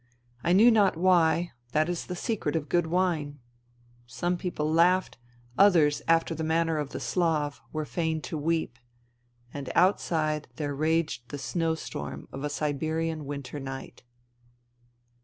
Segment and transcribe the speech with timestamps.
[0.43, 3.37] I knew not why; that is the secret of good wine.
[4.07, 5.19] Some people laughed,
[5.59, 8.79] others after the manner of the Slav were fain to weep;
[9.53, 14.01] and outside there raged the snowstorm of a Siberian winter night.